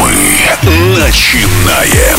[0.00, 2.18] Мы начинаем.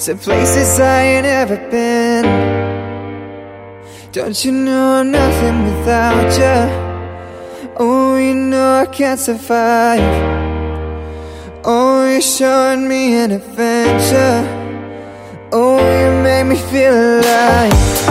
[0.00, 2.24] To places I ain't ever been?
[4.12, 7.70] Don't you know I'm nothing without you?
[7.76, 10.00] Oh, you know I can't survive.
[11.64, 14.40] Oh, you're showing me an adventure.
[15.52, 18.09] Oh, you make me feel alive.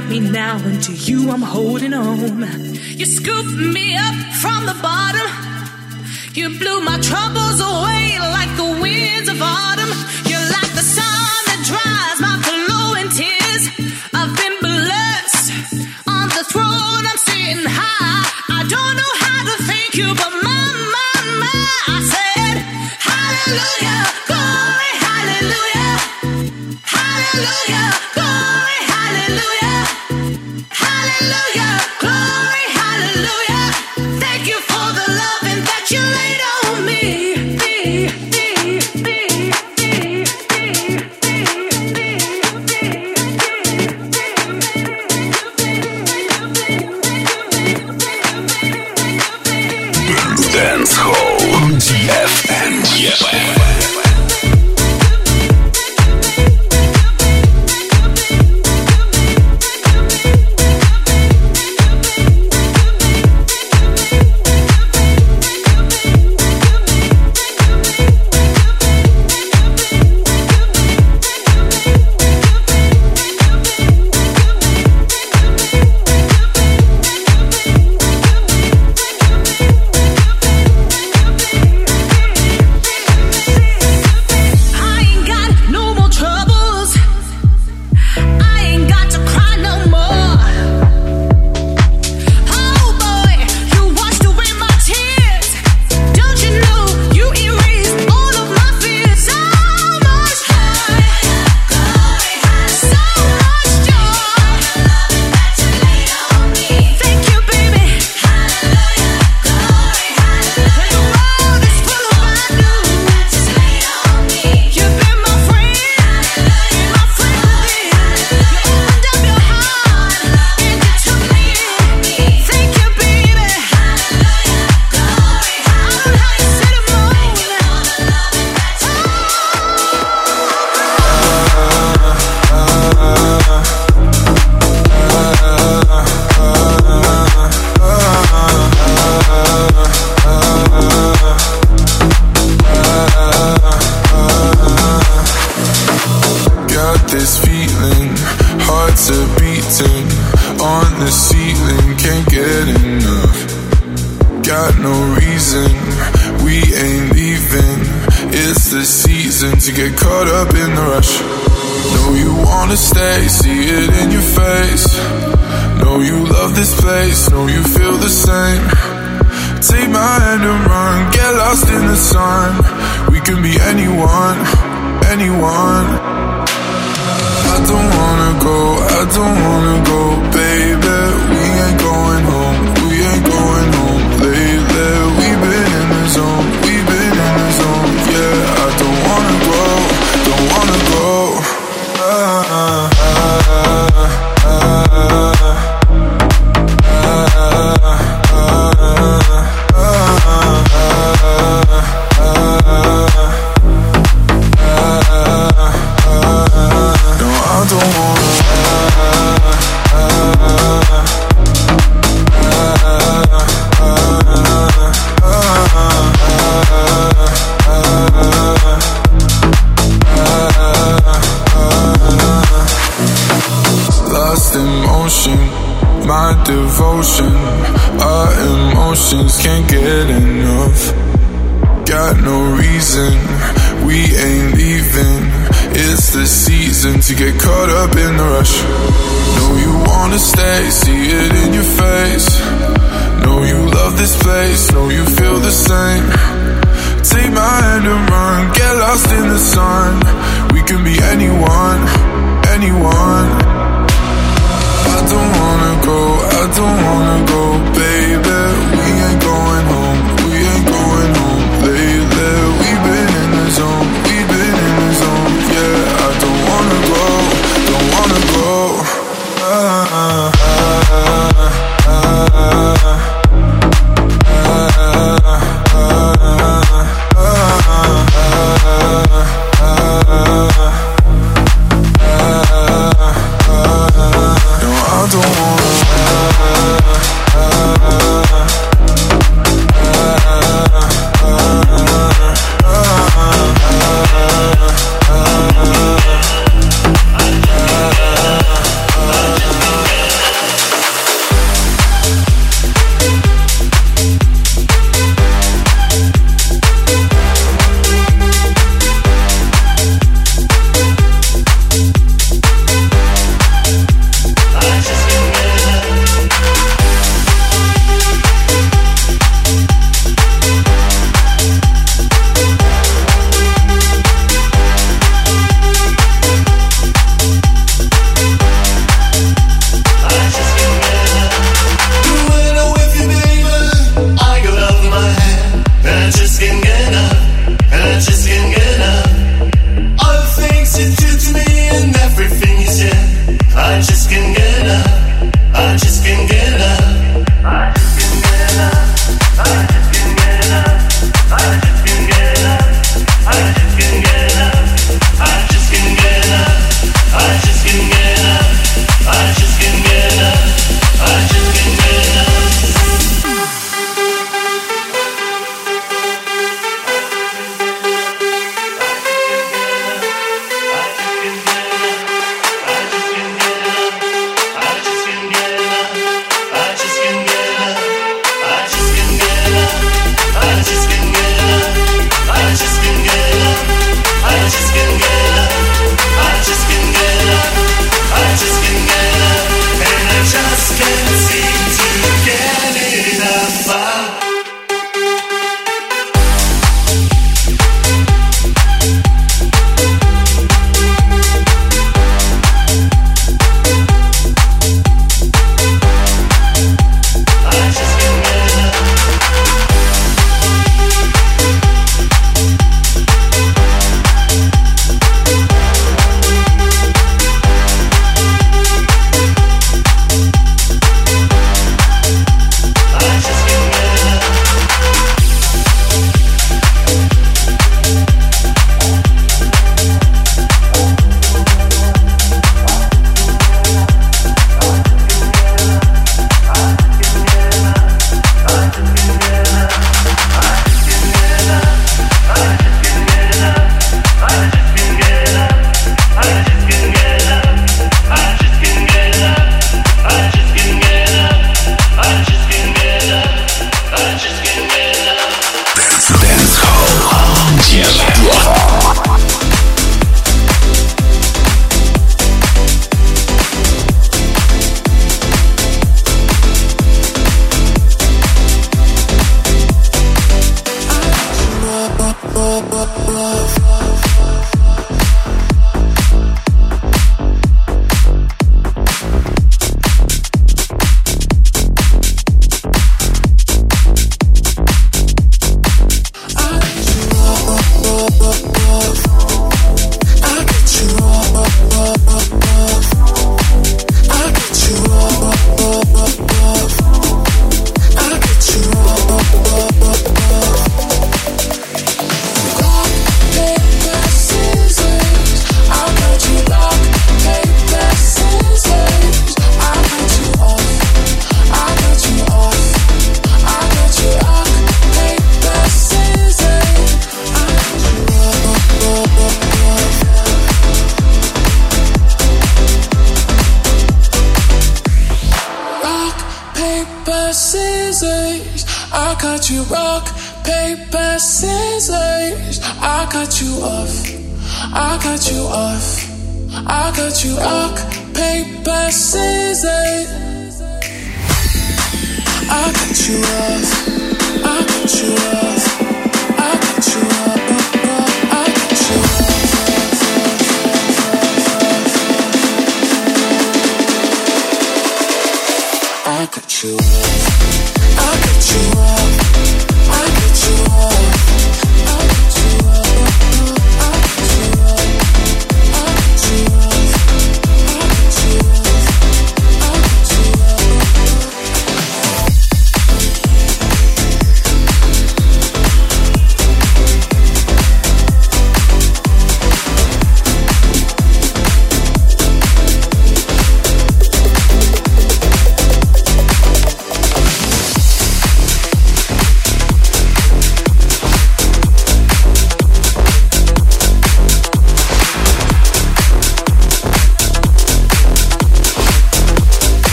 [0.00, 2.42] got me now, and to you I'm holding on.
[2.98, 5.28] You scooped me up from the bottom.
[6.32, 9.92] You blew my troubles away like the winds of autumn.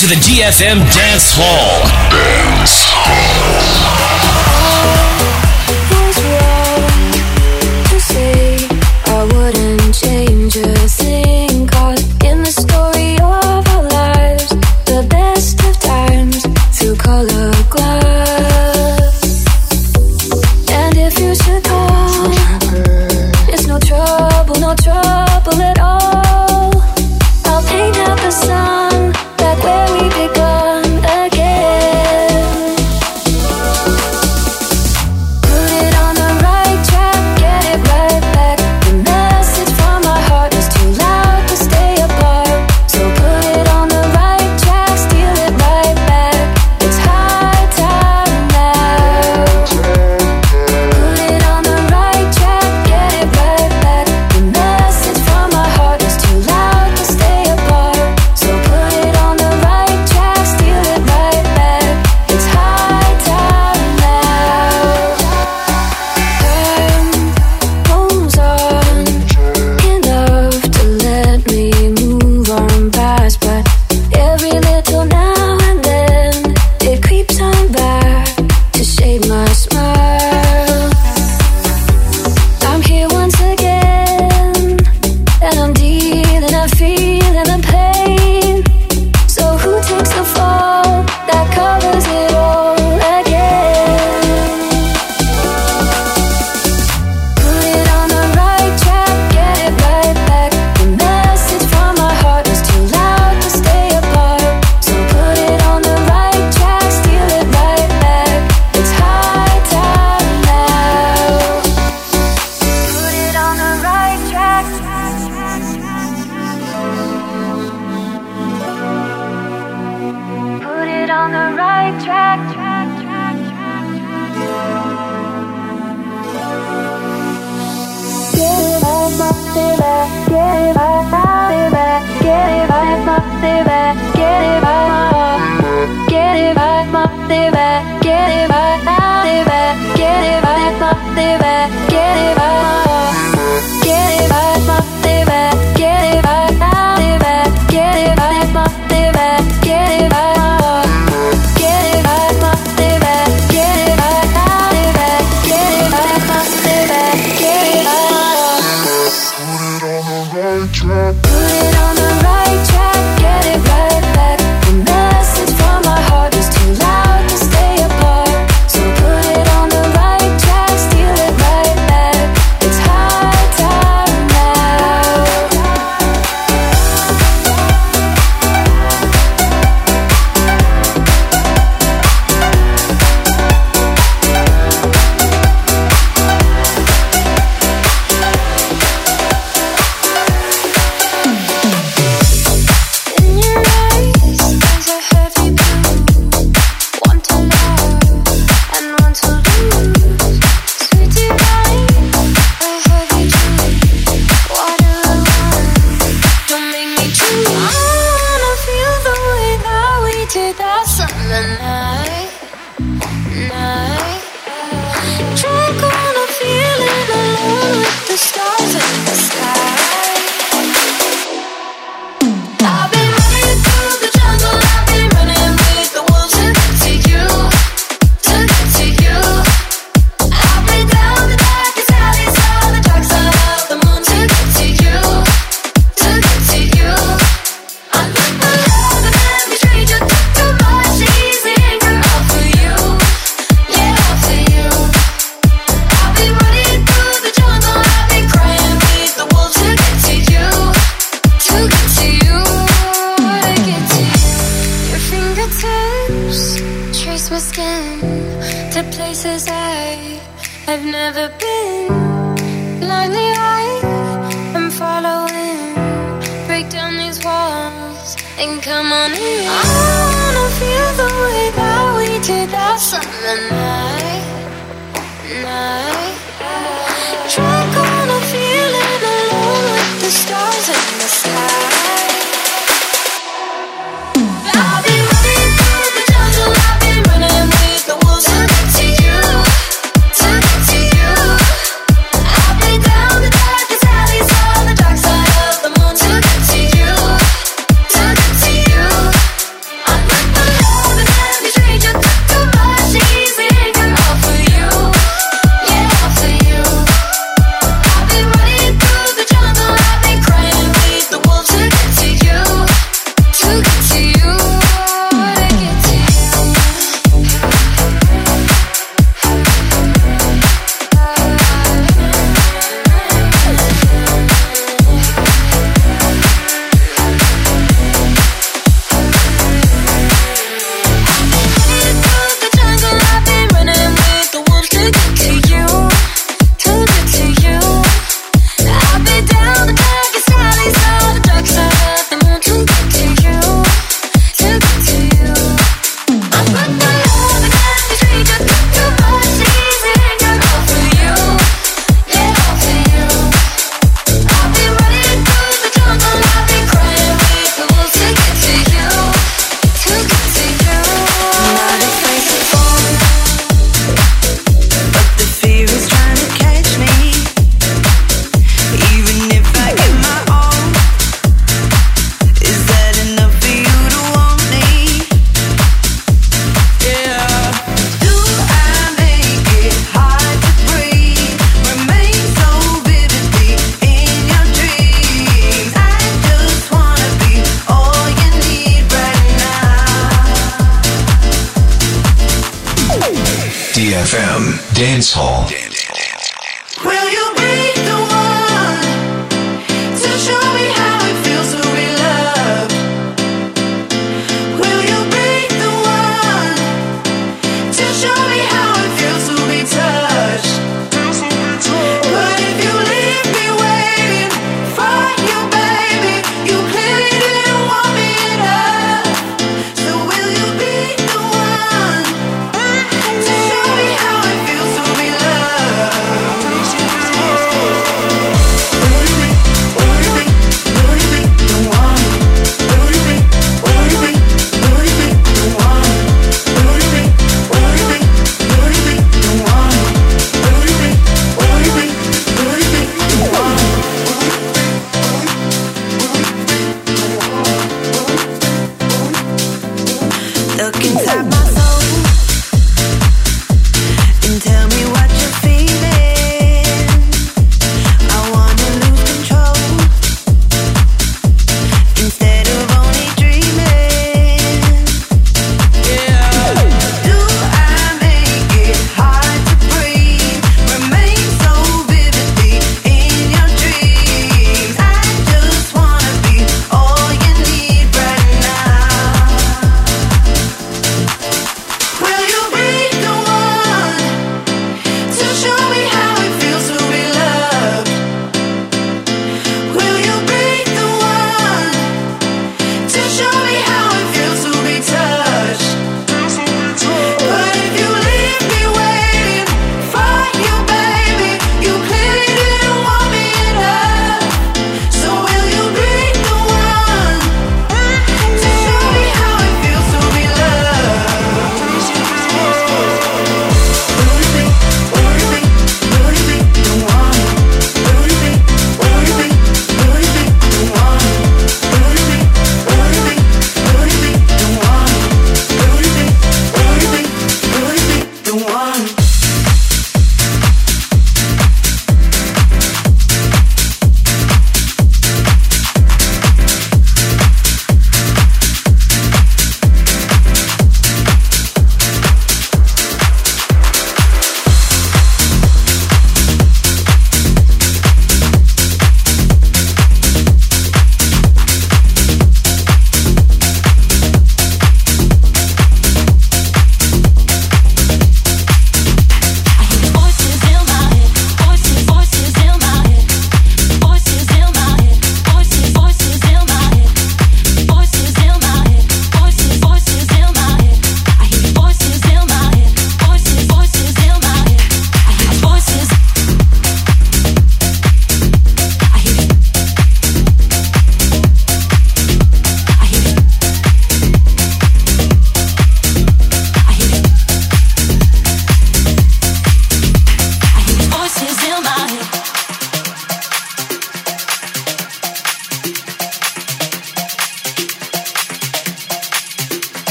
[0.00, 1.84] To the DFM Dance Hall.
[2.10, 2.89] Dance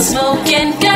[0.00, 0.87] smoking